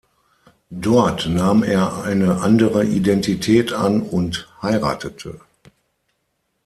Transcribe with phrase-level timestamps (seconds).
[0.71, 5.39] Dort nahm er eine andere Identität an und heiratete.